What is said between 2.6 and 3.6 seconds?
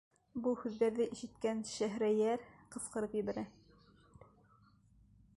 ҡысҡырып ебәрә: